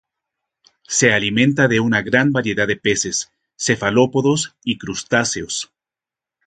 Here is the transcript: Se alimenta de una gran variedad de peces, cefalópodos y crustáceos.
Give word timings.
Se 0.87 1.13
alimenta 1.13 1.67
de 1.67 1.79
una 1.79 2.01
gran 2.01 2.31
variedad 2.31 2.65
de 2.65 2.75
peces, 2.75 3.31
cefalópodos 3.55 4.55
y 4.63 4.79
crustáceos. 4.79 5.71